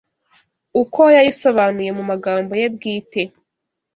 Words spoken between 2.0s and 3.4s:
magambo ye bwite